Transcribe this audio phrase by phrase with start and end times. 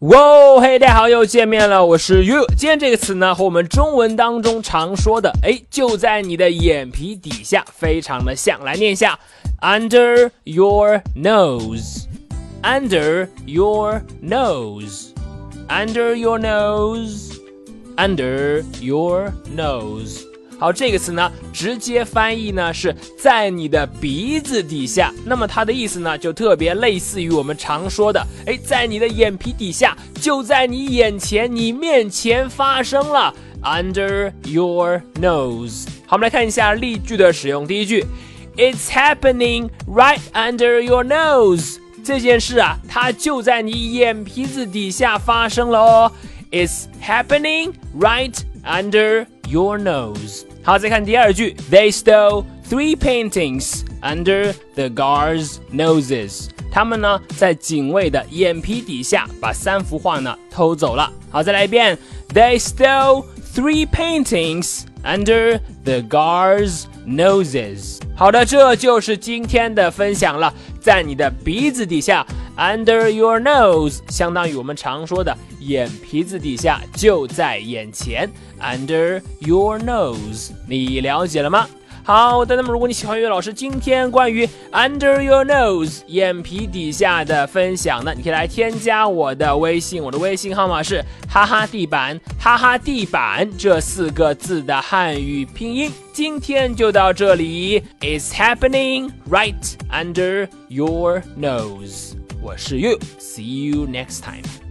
[0.00, 2.44] 哇，嘿，大家好，又见面了，我是 you。
[2.54, 8.62] 今天这个词呢，和我们中文当中常说的，哎，就在你的眼皮底下，非常的像。
[8.62, 9.18] 来念一下
[9.62, 20.20] ，under your nose，under your nose，under your nose，under your nose。
[20.58, 25.12] 好，这个词呢，直接翻译呢是在你的鼻子底下。
[25.24, 35.86] 那么它的意思呢，就特别类似于我们常说的，哎，在你的眼皮底下，就在你眼前，你面前发生了，under your nose。
[36.06, 37.66] 好，我们来看一下例句的使用。
[37.66, 38.06] 第一句
[38.56, 41.76] ，It's happening right under your nose。
[42.02, 46.12] 这件事啊，它就在你眼皮子底下发生了哦。
[46.50, 48.32] It's happening right
[48.64, 50.43] under your nose。
[50.63, 56.49] 好，再看第二句，They stole three paintings under the guards' noses。
[56.71, 61.11] 他们呢，在警卫的眼皮底下把三幅画呢偷走了。
[61.29, 61.97] 好，再来一遍，
[62.33, 67.99] They stole three paintings under the guards' noses。
[68.15, 72.25] 好的，这就是今天的分享了，在你的鼻子底下。
[72.56, 78.30] Under your nose，相当于我们常说的眼皮子底下，就在眼前。
[78.60, 81.68] Under your nose，你了解了吗？
[82.02, 95.90] 好的，那么如果你喜欢岳老师今天关于 Under your nose 眼皮底下的分享呢，你可以来添加我的微信，我的微信号码是哈哈地板，哈哈地板这四个字的汉语拼音。
[96.12, 102.12] 今天就到这里，It's happening right under your nose。
[102.46, 104.65] 我是 You，See you next time。